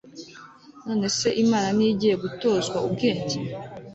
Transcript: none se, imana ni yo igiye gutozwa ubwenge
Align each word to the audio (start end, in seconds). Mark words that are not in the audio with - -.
none 0.85 1.07
se, 1.17 1.27
imana 1.43 1.67
ni 1.75 1.83
yo 1.85 1.89
igiye 1.93 2.15
gutozwa 2.23 2.77
ubwenge 2.87 3.37